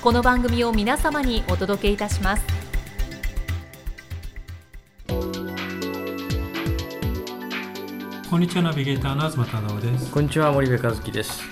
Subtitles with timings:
[0.00, 2.44] この番組を皆様にお届けいたします。
[8.30, 10.12] こんにちはナビゲーターの東忠夫です。
[10.12, 11.42] こんにちは森部和樹です。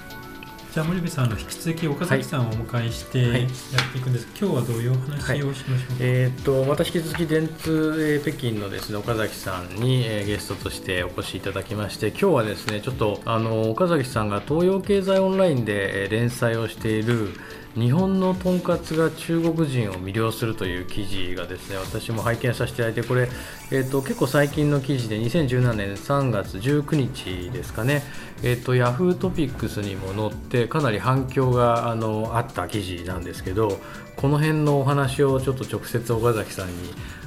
[0.73, 17.31] じゃあ森部さんの引き続き岡崎さんをお迎えしてやっていくんです、はい、今日はどういうお話をしましょうか、はい、えー、っとまた引き続き電通、えー、北京のですね岡崎さんに、えー、ゲストとしてお越しいただきまして今日はですねちょっとあの岡崎さんが東洋経済オンラインで、えー、連載をしている
[17.77, 23.29] 日本のとんかつが中国人を魅了するという記事がですね私も拝見させていただいてこれ、
[23.71, 28.03] えーと、結構最近の記事で2017年3月19日ですかね、
[28.43, 33.79] えーと、ヤフートピックスにも載ってかなり反響があのあった記事なんですけど
[34.17, 36.73] この辺のお話をちょっと直接岡崎さんに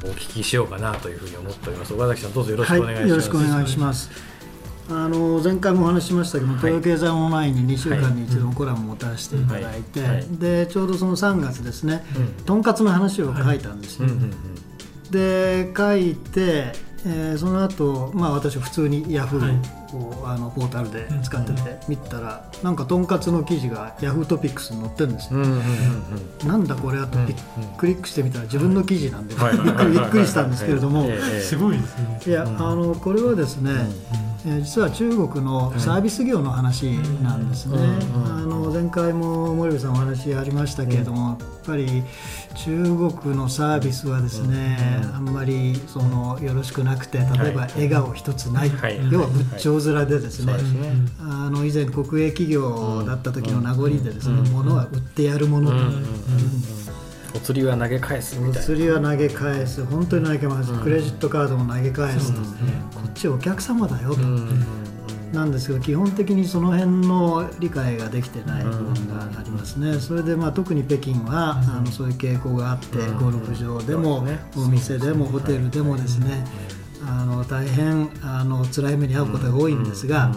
[0.03, 1.93] お聞きしようかなというふうに思っております。
[1.93, 4.28] 岡崎さんどうぞよろしくお願いします、はい、よろしくお願いします。
[4.91, 10.01] あの前回もお話ししましたけど、東洋経済オンラインに2週間に一度コラムを持たせていただいて、
[10.31, 12.03] でちょうどその3月ですね、
[12.45, 14.09] とんかつの話を書いたんですよ。
[15.11, 16.71] で書いて、
[17.05, 25.39] えー、その後、まあ私普通にヤフーを、あのポータルで使ってて見たら、なんかとんかつの記事がヤフートピックスに載ってるんですよ。
[26.47, 27.17] なんだこれはと
[27.77, 31.07] クリックしてみたら自分の記事なんで、びっくりしたんですけれども、
[31.41, 31.77] すごい。
[31.77, 32.21] ですね。
[32.25, 32.29] い。
[32.31, 33.71] やあのこれはですね。
[34.45, 36.85] え実は中国のサービス業の話
[37.21, 37.77] なんですね、
[38.15, 42.03] あの前回も森部さんお話ありましたけれども、やっぱり
[42.55, 44.77] 中国のサービスはですね、
[45.13, 48.71] あんまりそのよろしくなくて例えば笑顔一つない、
[49.11, 50.53] 要は仏頂面でですね,、
[51.19, 55.75] あの以前国営企業だった時の名残でですね、物は売ってやるものと。
[57.35, 58.59] お釣りは投げ返すみたいな。
[58.59, 59.85] お釣りは投げ返す。
[59.85, 62.33] 本当に投げ返す、うん、クレジットカードも投げ返す。
[62.33, 62.51] と、うん、こ
[63.07, 64.15] っちお客様だよ。
[64.15, 64.65] と、うん、
[65.31, 74.25] なんですけど基本的にその辺の理解ができてない部分がありますね、それでまあ特に北京は、あのそういう傾向があって、ゴルフ場でも、
[74.57, 76.45] お店でもホテルでもですね、
[77.05, 80.31] あの大変あの辛い目に遭うことが多いんですが、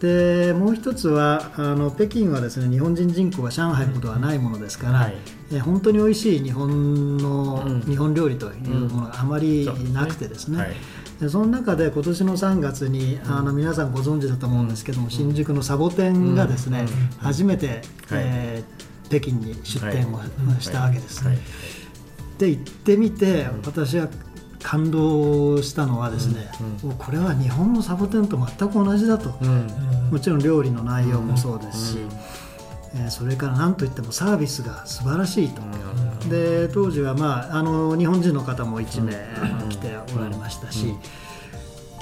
[0.00, 5.14] でもう一つはあの北京はですね日本人人口が上海ほどはないものですから、はい、
[5.52, 10.76] え本当に美味しい日本の、うん、日本料理というものがあまりなくてですね、うんそで、ね。
[11.20, 16.86] はい、その中で今年の3月にあの皆さんご存知だと思うんですけども、新宿のサボテンがですね、
[17.18, 17.82] 初めて、
[18.12, 20.20] えー、北京に出店を
[20.60, 21.24] したわけです。
[22.38, 24.08] で行ってみて私は
[24.62, 26.50] 感動したのはですね、
[26.82, 29.66] うんうん、これは日本のサボテンと全く同じだと、うん、
[30.10, 31.98] もちろん料理の内容もそうですし、
[32.94, 35.62] えー、それから何といってもサービスが素晴らしいと、
[36.28, 39.12] で当時は、まあ、あの日本人の方も1名
[39.68, 40.94] 来ておられましたし。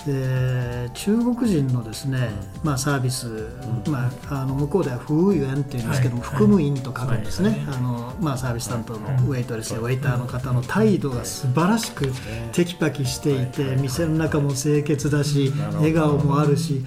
[0.07, 2.31] で中国人のですね、
[2.63, 3.49] まあ、サービス、
[3.89, 12.13] まあ、あの向こうでは服務員っていうんですけども、はい、服務員と書くんですね、あのまあ、サービス担当のウェイトレスやウェイターの方の態度が素晴らしく
[12.53, 16.85] テキパキしていて店の中も清潔だし笑顔もあるし、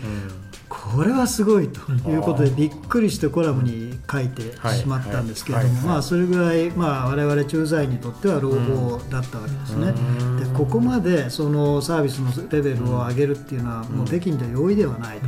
[0.69, 9.93] これはすごいということでびっくりしてコラムに書いてしまったんですけれども、まあ、それぐらい、まあ、我々駐在員にとっては朗報だったわけですね。
[10.39, 15.27] でここまでそのサービスのレベルを上げるっていうのはもう北京では容易ではないと。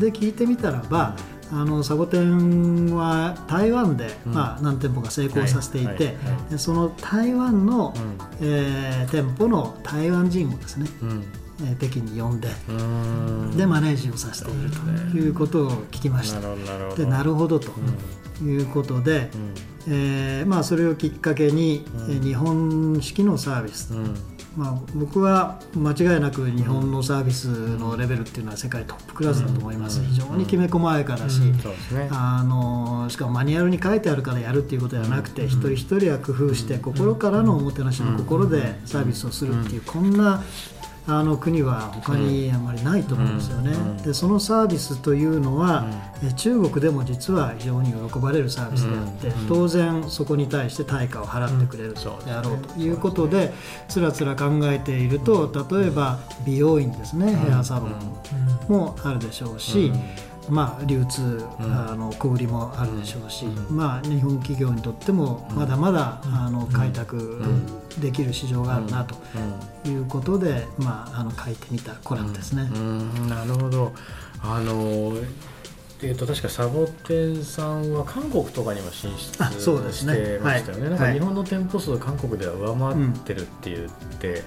[0.00, 1.16] で聞いてみたらば
[1.52, 6.16] あのサボテンは台湾で、まあ、何店舗か成功させていて、
[6.56, 7.92] その台湾の、
[8.40, 10.86] えー、店舗の台湾人をですね、
[11.64, 12.48] え北京に呼んで
[13.56, 16.40] でマネージをさせているということを聞きました。
[16.94, 17.70] でなるほどと
[18.42, 19.30] いうことで、
[19.86, 23.92] うん、えー、まあ、それをきっかけに、うん、日本式のサービス、
[24.56, 31.40] まあ、僕は間違いなく日本のサービスのレベルっていうのは世界トップクラスだと思います、非常にきめ細やかだし、
[32.10, 40.42] あのしかもマニュアルに書いてあるからやるっていうことではなくて、一人一人は工夫して心からのおもてなしの心でサービスをするっていう、こんな
[41.06, 42.60] あの国は他にあん。
[42.64, 43.72] まりないと思うんですよね、
[44.04, 45.86] でそのサービスというのは、
[46.36, 53.52] 中国でも実は非常に喜ばれるサービスであって、当然そこに対して対価を払ってくれるであろうということで
[53.88, 59.92] つらつら考えていると例えば美容院ですね、ヘアサロンもあるでしょうし、
[60.50, 67.42] まあ、流通、あの小売りもあるでしょうし、まあ、日本企業にとってもまだまだ、あの開拓
[67.98, 69.16] できる市場があるなと
[69.88, 72.68] いうことで、まあ、あの書いてみたコラムですね。
[73.28, 73.92] なるほど。
[74.42, 75.12] あの
[76.02, 83.88] えー、と確かサボテンさんは韓国とかにも進出してましたよね、ねはい、なんか日本の店舗数韓国では上回ってるって言っ
[84.18, 84.42] て、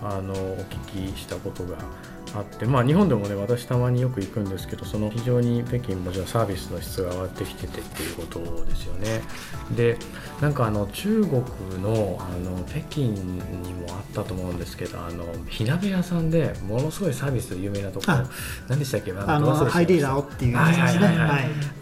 [0.00, 1.78] うん、あのお聞きしたことが
[2.34, 9.20] あって、まあ、日本でもね私たまによく行くんですけどその非常に北京もじゃあサービスの質が上がってきててっていうことですよね。
[9.76, 9.98] で
[10.40, 11.32] なんかあの中国
[11.82, 18.18] のあの北京にもあったと思うんですけどあの火鍋屋さんでものすごいサービス有名なところ
[18.68, 19.12] 何でしたっけ？
[19.12, 21.18] あのハイディラオっていうやつですね。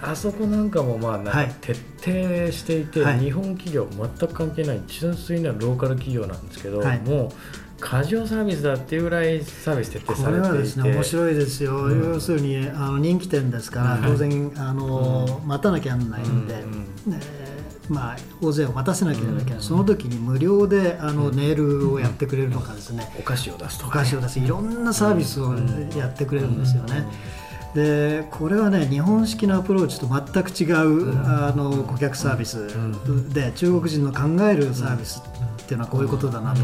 [0.03, 7.31] あそこなんかもまあなんか徹底していて、はい、日本企業全く関係ない純粋なローカル企業なんですけど、はい、もう
[7.81, 10.49] 過剰サービスだっていうぐらいサービス徹底されていて。
[10.49, 16.87] これはですね面白いですよ、うん、要するにあの人気店ですから、当然あの、うん、待たなきゃならないんで、うん、
[17.89, 24.39] まあ、大勢を待たせなければいけない、その時に無料であのネイルをやってくれるとかですね、お菓子を出すとか、お菓子を出す。
[24.39, 25.55] いろんなサービスを
[25.97, 27.05] やってくれるんですよね。
[27.75, 32.67] でこれはね日本式のアプローチと全く違う、あの顧客サービス
[33.33, 35.23] で、中国人の考えるサービス
[35.71, 36.63] っていうのはこういうことだなと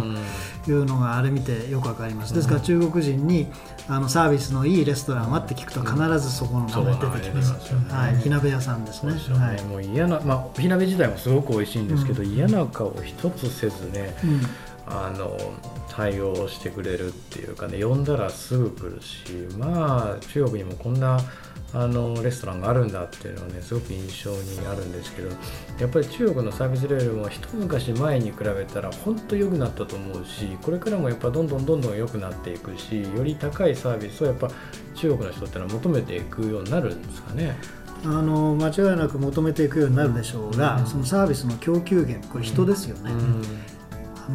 [0.68, 2.34] いうのがあれ見てよくわかります。
[2.34, 3.46] ですから中国人に
[3.86, 14.40] あのサービスのいいレストランはって聞くと必ずそこの名前出てきます、はい、火鍋屋さんですね、ね、はい、もう嫌な、まあ、火鍋自体もすごく美味しいんですけど、うん、嫌な顔一つせずね、うん。
[14.88, 15.36] あの
[15.88, 21.20] 対応してくれるっていうかね呼んだらすぐ来るしまあ中国にもこんな
[21.78, 25.28] あのレストランがあるんだっていうのはねすごく印象にあるんですけど
[25.78, 34.50] やっぱり中国のサービスレベルも一昔前に比べたら本当良くなったと思うしこれからもやっぱどんどんどんどん良くなっていくしより高いサービスをやっぱ
[34.94, 37.56] 中国の人ってのは求めていくようになるんですかね？
[38.04, 43.10] あの間違いなく求めていくようになるでしょうが、うん、そのサービスの供給源これ人ですよね。
[43.10, 43.42] うん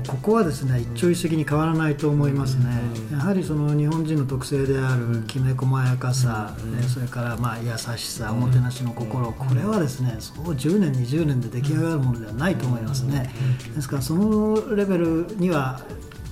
[0.08, 2.66] ここはですね一朝一夕に変わらないと思いますね、
[3.12, 13.34] やはりその日本人の特性であるきめ細やかさ、ね、それからまあ優しさおもてなしの心これはですねそう10年20年で出来上がるものではないと思いますね。
[13.76, 15.82] ですからそのレベルには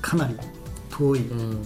[0.01, 0.35] かなり
[0.89, 1.19] 遠い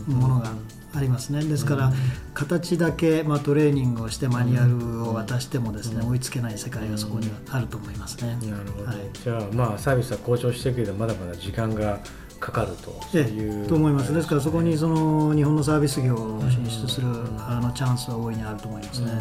[0.08, 0.52] ものが
[0.96, 1.44] ありますね。
[1.44, 1.92] ですから、
[2.34, 8.38] 形だけ、まあ、トレーニングをしてマニュアルを渡してもですね、追いつけない世界がそこにはあると思いますね。
[8.50, 12.00] なるほど、はい、じゃあまあサービスは向上していくけどまだまだ時間が
[12.40, 13.18] かかると。
[13.18, 17.08] いう、と思います、ですからそこにその日本のサービス業を進出する、
[17.40, 19.12] あのチャンスは大いにあると思いますね。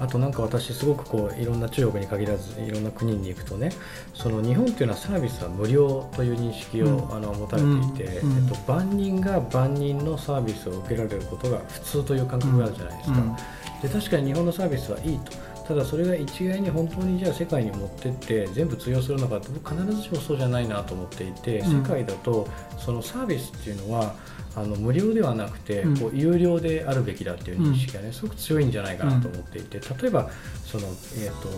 [0.00, 3.70] あとなんか私すごくこういろんな中国に限らずいろんな国に行くとね
[4.14, 7.68] その日本っていうのはサービスは無料という認識を、うん、あの持たれて
[8.02, 13.38] いて、うん、えっと、万人が万人のサービスを受けられることが普通という感覚があるじゃないですか。
[13.82, 15.32] で確かに日本のサービスはいいと
[15.68, 22.48] ただそれが一概に本当にじゃあ世界に持ってって全部通用するのかって僕必ずしもそうじゃないなと思っていて、世界だと
[22.78, 24.14] そのサービスっていうのは
[24.56, 30.30] あの無料ではなくて、こう有料であるべきだっていう認識がね、すごく強いんじゃないかなと思っていて例えば
[30.64, 30.86] その、
[31.18, 31.48] えーと、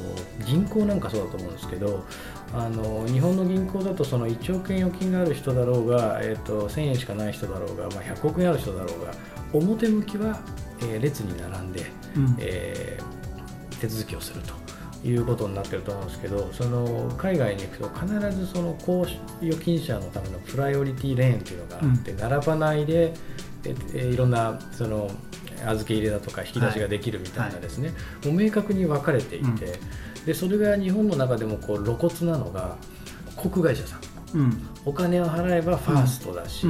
[0.45, 2.05] 銀行なんかそうだと思うんですけど
[2.52, 9.12] あの日本の銀行だとその1億円預金がある人だろうが、えーと、1000円しかない人だろうが、まあ、100億円ある人だろうが
[9.52, 10.40] 表向きは、
[10.81, 11.87] えー、列に並んで、
[12.17, 13.10] うん、えー、
[13.81, 14.55] 手続きをすると。
[15.03, 18.07] いうことになってると思うんですけどその海外に行くと必
[18.37, 19.07] ずその高
[19.41, 23.15] 預金者のためのプライオリティレーンっていうのがあって、うん、並ばないで
[23.95, 25.11] えいろんなその
[25.67, 32.77] 預け入れだとか引き出しができるみたいなですね、はいはい、もう明確に分かれていて、うん、でそれが日本の中でもこう露骨なのが
[33.37, 36.67] 航空会社さん、うん、お金を払えばファーストだし、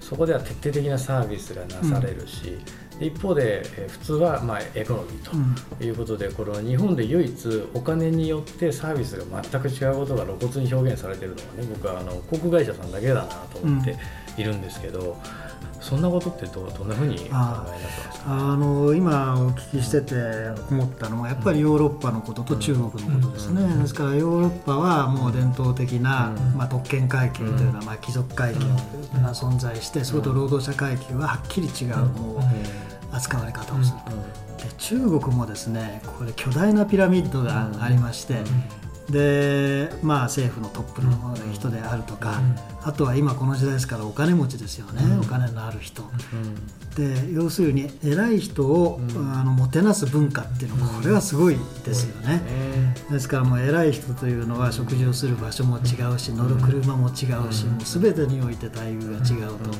[0.00, 2.58] そこでは徹底的なサービスがなされるし、
[3.06, 13.96] 一方で、え普通はまあエコノミーということで、これは日本で唯一お金によってサービスが全く違うことが露骨に表現されているのはね僕はあの航空会社さんだけだなと思って
[14.36, 15.16] いるんですけど、
[15.80, 17.38] そんなことってどどんなふうに考えられて
[18.06, 18.24] ますか？
[18.26, 20.14] あの今お聞きしてて
[20.70, 23.82] 思ったのはやっぱりヨーロッパのことと中国のことですね、うん。
[23.82, 26.56] ですからヨーロッパはもう伝統的な、うん。
[26.56, 28.60] まあ、特権階級というのは、まあ、貴族階級
[29.20, 32.40] が存在して、それと労働者階級ははっきり違う、もう
[33.14, 34.64] 扱われ方をすると。
[34.64, 38.42] で中国もですねこれ巨大なピラミッドがありまして、
[39.10, 42.40] でまあ政府のトップの人であるとか、
[42.82, 46.02] あとは今この時代ですからお金持ちですよね、お金のある人。
[46.96, 49.00] で要するに偉い人を、
[49.34, 52.40] あのもてなす文化っていうのこれはすごいですよね。
[53.10, 59.70] ですからもう偉い人というのは食事をする場所も違うし乗る車も違うし、もう全てにおいて待遇が違うと。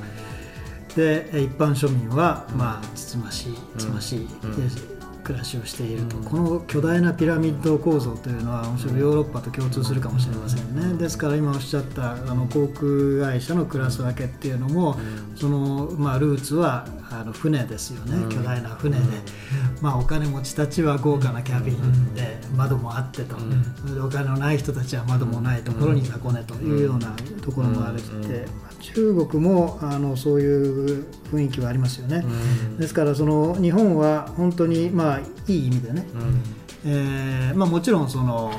[0.97, 4.29] で一般庶民は、まあ、つつましいつましい、
[5.25, 10.99] 暮らしをしていると、この巨大なピラミッド構造というのはむしろヨーロッパと共通するかもしれませんね。
[10.99, 14.97] ですから今おっしゃったあの航空会社のクラス分けっていうのも、
[15.35, 19.03] そのまあ、ルーツはあの船ですよね、巨大な船で、
[19.81, 23.37] まあ、お金持ちたちは豪華なキャビンで窓もあってと、
[23.81, 28.47] それでお金のない人たちは窓もないところに箱根というようなところもあるって、
[28.93, 32.23] 中国もあのそういう雰囲気はありますよね、
[32.79, 36.07] ですからその日本は本当にまあいい意味でね、
[36.85, 38.53] えーまあ、もちろんその、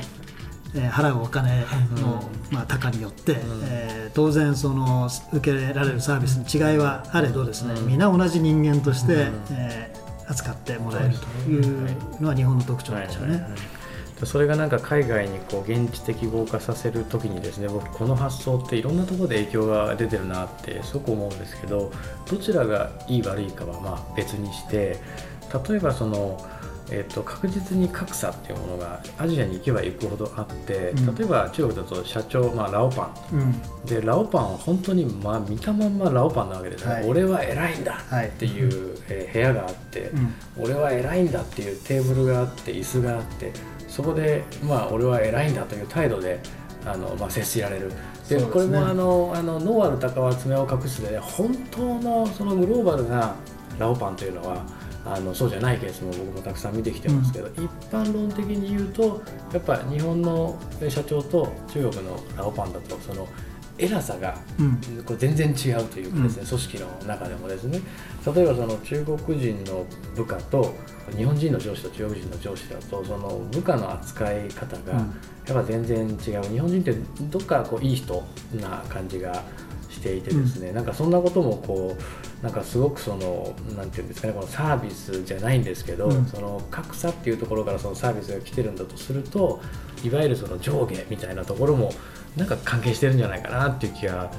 [0.73, 1.63] えー、払うお金
[2.01, 13.45] の、まあ、高によって、えー、当然その受けられるサービスに違いはあれどですね、皆同じ人間として、えー、扱ってもらえるというのは日本の特徴なんでしょうね。
[14.23, 21.91] それがなんか海外にこう現地適合化させる時にですね僕この発想っていろんなところで影響が出てるなってすごく思うんですけど
[22.29, 24.97] どちらがいい悪いかはまあ別にして
[25.67, 26.39] 例えばその
[26.91, 38.95] えーと、確実に格差っていうものがアジアに行けば行くほどあって、うん、例えば中国だと社長、まあ、ラオパン、うん、でラオパンは本当に、まあ、見たまんまラオパンなわけですね、はい、俺は偉いんだっていう、
[39.33, 43.51] 部屋があって、うん、俺は偉いんだっていうテーブルがあって椅子があって
[43.95, 46.41] そこで、まあ、俺は偉いんだという態度で
[46.85, 47.93] あの、まあ、接しられる。
[48.27, 53.35] で、ね、これもあのあのノーアル鷹は爪を隠すで本当のそのグローバルな
[53.79, 54.65] ラオパンというのは
[55.05, 59.21] あのそうじゃないケースも僕もたくさん見てきてますけど、うん、一般論的に言うと
[59.53, 60.59] やっぱ日本の
[60.89, 63.25] 社長と中国のラオパンだとその
[63.77, 64.33] 偉さが
[65.05, 67.81] こう全然違うというかですね、うん、組織の中でもですね。
[68.33, 70.75] 例えばその中国人の部下と
[71.15, 74.99] 日本人の上司と中国人の上司だとその部下の扱い方がや
[75.51, 76.43] っぱ全然違う。
[76.49, 76.95] 日本人って
[77.29, 78.23] どっかこういい人
[78.59, 79.43] な感じが
[79.89, 89.61] していてですね、うん、なんかそんなこともこうなんかすごくそのなんていうんですかねこのサービスじゃないんですけど、うん、その格差っていうところからそのサービスが来てるんだとすると
[90.05, 91.91] いわゆるその上下みたいなところも
[92.37, 94.29] なんか関係してるんじゃないかなっていう気が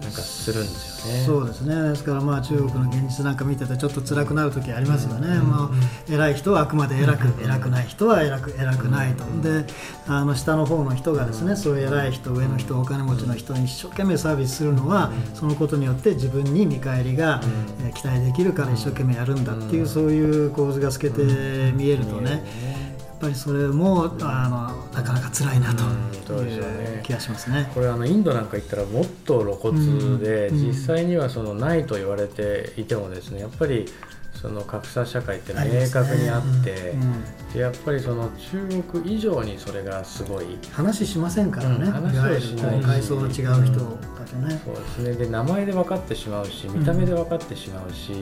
[0.00, 1.24] なんかするんですよね。
[1.24, 1.88] そうですね。
[1.88, 5.28] ですからまあ中国の現実なんか見ててちょっと辛くなる時ありますよね。
[5.38, 9.24] うん、まあ偉い人はあくまで偉く、うん、偉くない人は偉く偉くないと。
[9.42, 9.64] で、
[10.06, 17.40] あの下の方の人がですね、そういう偉い人、上の人、お金持ちの人に一生懸命サービスするのは、そのことによって自分に見返りが、
[17.82, 21.22] え期待できるから一生懸命やるんだっていうそういう構図が透けて
[21.74, 22.76] 見えるとね。
[23.16, 24.48] やっぱりそれもあ
[24.92, 25.74] のなかなか辛いな
[26.26, 27.70] という気がしますね。
[27.72, 33.86] これあのインドなんか行ったらもっと露骨で、実際にはそのないと言われていてもですねやっぱり
[34.46, 37.00] その格差社会って明確にあって、ね
[37.52, 40.44] うん、やっぱりその中国以上にそれがすごい。
[40.70, 42.80] 話しませんからね、うん、話をしない。
[42.80, 45.12] 階層の違う人だとね、うん、そうですね。
[45.14, 48.12] で名前で分かってしまうし見た目で分かってしまうし、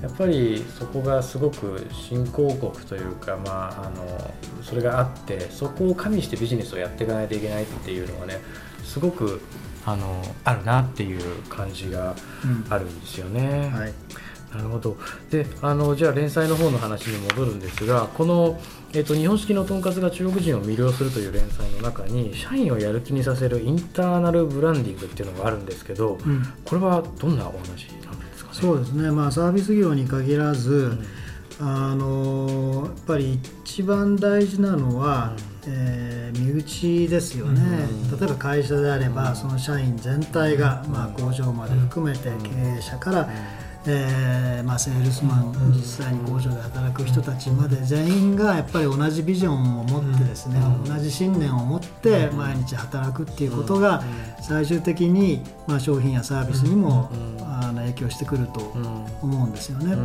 [0.00, 8.40] やっぱりそこがすごく新興国というか、まあ、あのそれがあってそこを加味してビジネスをやっていかないといけないっていうのはね
[8.84, 9.42] すごく
[9.84, 12.14] あのあるなっていう感じが
[12.70, 13.70] あるんですよね。
[13.74, 13.92] はい
[14.54, 14.96] なるほど。
[15.30, 18.58] であのじゃあ連載の方の話に戻るんですがこの、
[18.94, 28.58] えーと、日本式のとんかつが中国人を魅了するという連載の中に社員をやる気にさせるインターナルブランディングっていうのがあるんですけど、うん、これはどんなお話なんですかね？
[28.58, 30.98] そうですね、まあ、サービス業に限らず、
[31.60, 35.34] うん、あのやっぱり一番大事なのは、
[35.66, 37.60] うん、えー、身内ですよね、
[38.18, 43.28] 例えば会社であれば、その社員全体が、まあ、工場まで含めて経営者から、
[43.90, 54.02] えーまあ、セールスマン、実際に工場で働く人たちまで全員がやっぱり同じビジョンを持ってですね、同じ信念を持って毎日働くっていうことが
[54.42, 58.60] 最終的に、まあ、商品やサービスにも、あの影響してくると
[59.22, 59.96] 思うんですよね。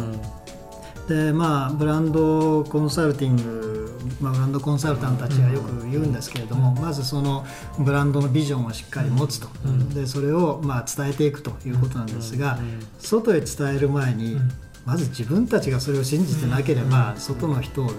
[1.08, 3.83] でまあブランドコンサルティング、
[4.22, 7.46] まあ、ブランドコンサルタントたちがよく言うんですけれども、まずその
[7.80, 9.48] ブランドのビジョンをしっかり持つと、
[9.94, 12.60] でそれをまあ伝えていくということなんですが、
[13.00, 14.38] 外へ伝える前に、
[14.86, 17.92] まず自分たちがそれを信じてなければ、外の人を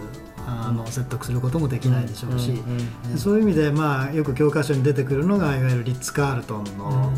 [0.46, 2.62] あの説得することもできないでしょうし、
[3.16, 7.12] そういう意味で、まあ、よく教科書に出てくるのがいわゆるリッツ・カールトンの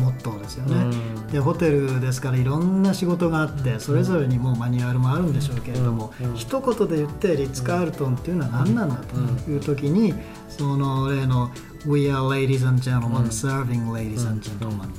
[0.00, 0.96] モットーですよね。
[1.32, 10.14] でホテルですからいろんな仕事があってそれぞれにもうマニュアルもあるんでしょうけれども、一言で言ってリッツ・カールトンっていうのは何なんだという時に
[10.48, 11.50] その例の
[11.86, 14.90] 「We are ladies and gentlemen serving ladies and gentlemen」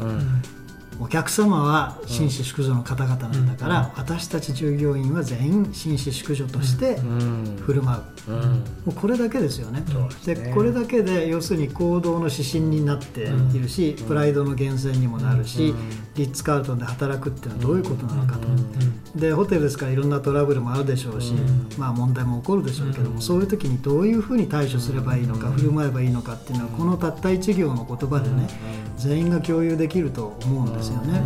[1.00, 7.00] お客様は紳士淑女の方々なんだから、私たち従業員は全員紳士淑女として
[7.62, 8.42] 振る舞う、も
[8.88, 9.84] うこれだけですよね。
[10.26, 15.74] でこれだけで要するに行動の指針になっているし、プライドの源泉にもなるし、
[16.18, 18.48] リッツ・カールトンで働くっていうのはどういうことなのかと、
[19.20, 21.34] でホテルですからいろんなトラブルもあるでしょうし、
[21.78, 28.48] まあ、問題も起こるでしょうけども、そういう時にどういうふうに対処すればいいのか、振る舞えばいいのかっていうのはこのたった一行の言葉でね、
[28.98, 31.22] 全員が共有できると思うんですよね。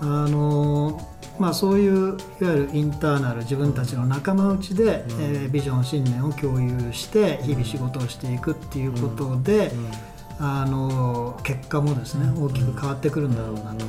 [0.00, 1.00] あの
[1.38, 9.90] まあ、そういういわゆるインターナル自分たちの仲間内で、うん、えー、ビジョン信念を共有して日々仕事をしていくっていうことで、うん、
[10.40, 13.84] あの結果もですね大きく変わってくるんだろうなと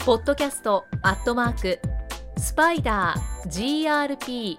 [0.04, 1.80] ポッドキャストアットマーク
[2.38, 4.58] スパイダー grp